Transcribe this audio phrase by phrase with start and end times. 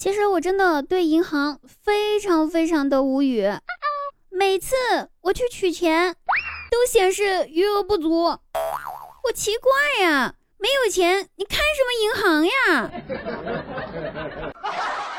[0.00, 3.46] 其实我真的对银行非常非常的无语，
[4.30, 4.74] 每次
[5.20, 6.16] 我去取钱
[6.70, 8.40] 都显示余额不足，我
[9.34, 12.90] 奇怪呀，没有钱你开什么银行呀？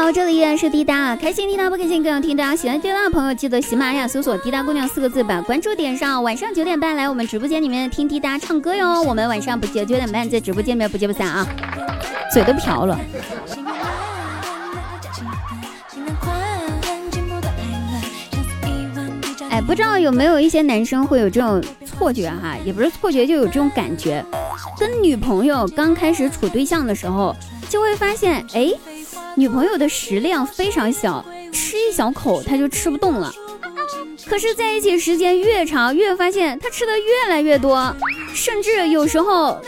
[0.00, 2.34] 好，这里依然是滴答，开心滴答不开心更要听。
[2.34, 6.22] 大家喜欢滴答的朋友，记得喜马拉雅搜索“滴答姑娘”四个字，把关注点上。
[6.22, 9.02] 晚上九点半来我们直播间里面听滴答唱歌哟。
[9.02, 11.46] 我们晚上不见九点半在直播间里面不见不散啊！
[12.32, 12.98] 嘴都瓢了。
[19.50, 22.56] 哎，不知道有没有一些男生会有这种错觉哈？
[22.64, 24.24] 也不是错觉，就有这种感觉，
[24.78, 27.36] 跟女朋友刚开始处对象的时候，
[27.68, 28.72] 就会发现，哎。
[29.36, 33.32] 女朋友的食量非常小，吃一小口她就吃不动了。
[34.26, 37.94] 可是在一起时间越长，越发现她吃的越来越多，
[38.34, 39.58] 甚至有时候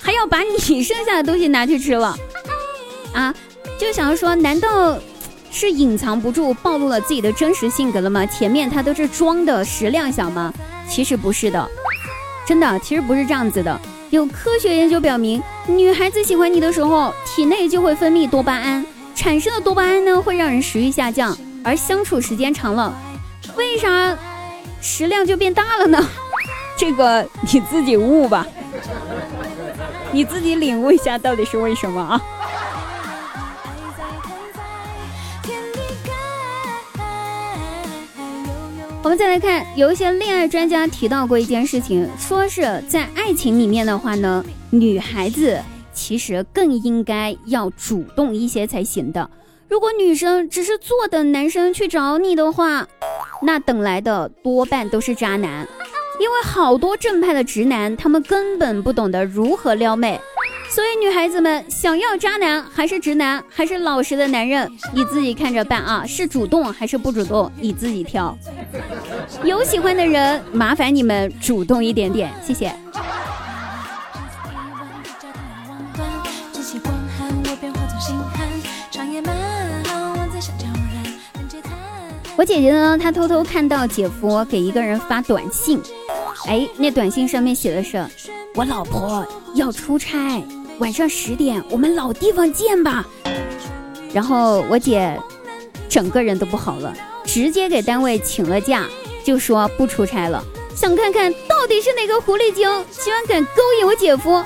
[0.00, 2.16] 还要把你剩下的东西拿去吃了。
[3.12, 3.32] 啊，
[3.78, 4.98] 就想要说，难道
[5.50, 8.24] 是隐藏不住暴露了自己的真实性格了吗？
[8.26, 10.52] 前面他都是装的食量小吗？
[10.88, 11.70] 其实不是的，
[12.46, 13.78] 真的，其实不是这样子的。
[14.10, 18.84] 有科学研究表明，女孩子喜欢你的时候，体内就会分泌多巴胺。
[19.14, 22.92] 产生的多巴胺呢，会让人食欲下降，而相处时间长了，
[23.56, 24.18] 为啥
[24.80, 26.08] 食量就变大了呢？
[26.76, 28.46] 这个你自己悟吧，
[30.10, 32.20] 你自己领悟一下到底是为什么啊？
[39.04, 45.60] 我们再来看，有一些恋爱专家提到过一件事情，说是在爱情里面的话呢，女孩子。
[45.92, 49.28] 其实更应该要主动一些才行的。
[49.68, 52.86] 如果女生只是坐等男生去找你的话，
[53.42, 55.66] 那等来的多半都是渣男。
[56.20, 60.20] 因为好多正派的直男，他们根本不懂得如何撩妹。
[60.68, 66.06] 所以女孩子们想要渣男还是直男还是老实的男人，你自己看着办啊！
[66.06, 68.36] 是主动还是不主动，你自己挑。
[69.42, 72.74] 有喜欢的人，麻烦你们主动一点点，谢谢。
[82.36, 82.96] 我姐姐呢？
[82.98, 85.80] 她偷偷看到姐夫给一个人发短信，
[86.46, 88.04] 哎，那短信上面写的是
[88.54, 90.42] ：“我老婆要出差，
[90.78, 93.04] 晚上十点我们老地方见吧。
[94.12, 95.20] ”然后我姐
[95.88, 96.94] 整个人都不好了，
[97.24, 98.86] 直接给单位请了假，
[99.24, 100.42] 就说不出差了，
[100.74, 102.68] 想看看到底是哪个狐狸精，
[103.04, 104.42] 居然敢勾引我姐夫。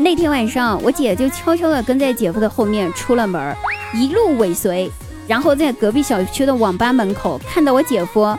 [0.00, 3.54] 那天晚上，我姐就悄悄地跟在姐夫的后面出了门，
[3.92, 4.88] 一路尾随。
[5.26, 8.34] 然后在隔壁小区的网吧门口看到我姐夫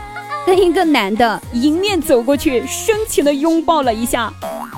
[0.46, 4.32] 跟一个男的迎面走过去，深情的拥抱了一下，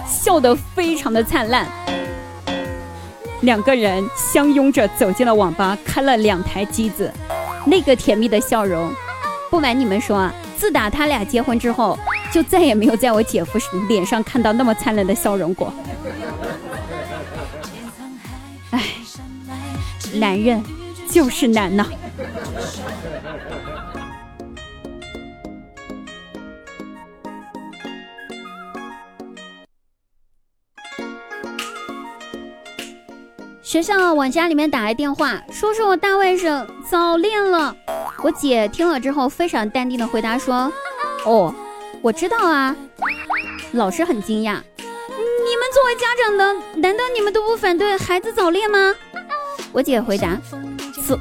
[0.09, 1.69] 笑得非常的灿烂。
[3.43, 7.13] 两个人相拥着走进了网吧，开了两台机子，
[7.65, 8.93] 那个甜蜜的笑容，
[9.49, 11.97] 不瞒你们说啊，自打他俩结婚之后，
[12.33, 13.57] 就再也没有在我姐夫
[13.89, 15.73] 脸上看到那么灿烂的笑容过。
[18.73, 18.83] 哎，
[20.15, 20.63] 男人
[21.09, 21.87] 就是难呐。
[33.63, 37.75] 学校往家里面打来电话，说是我大外甥早恋了。
[38.23, 40.71] 我姐听了之后非常淡定的回答说
[41.25, 41.55] ：“哦，
[42.03, 42.77] 我知道啊。”
[43.73, 44.61] 老师很惊讶
[45.73, 48.95] ：“作为家长的，难道你们都不反对孩子早恋吗？”
[49.73, 50.37] 我姐回答
[51.07, 51.19] ：“反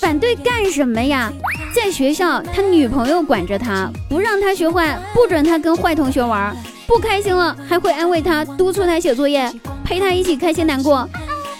[0.00, 1.32] 反对干什么呀？
[1.74, 6.56] 在学校他女朋友管着他，不让他学坏，不准他跟坏同学玩，
[6.86, 9.52] 不开心了还会安慰他，督促他写作业。”
[9.84, 11.08] 陪他一起开心难过，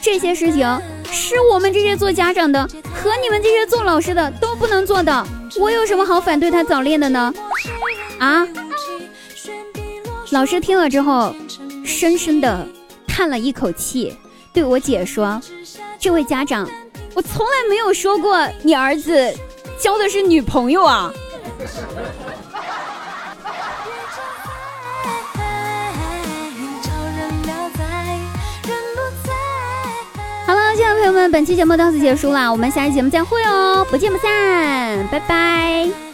[0.02, 0.80] 这些事情
[1.10, 5.26] 是我们这些做家长的和你们这些做老师的都不能做的。
[5.58, 7.32] 我有什么好反对他早恋的呢？
[8.18, 8.46] 啊！
[10.30, 11.34] 老师听了之后，
[11.84, 12.66] 深深的
[13.06, 14.16] 叹了一口气，
[14.52, 15.40] 对我姐说
[15.98, 16.68] ：“这位家长，
[17.14, 19.34] 我从来没有说过你儿子
[19.80, 21.12] 交的是女朋友啊。
[30.76, 36.07] ”亲爱的朋友们，本期节目到此结束啦，我们下期节目再会哦，不见不散，拜拜。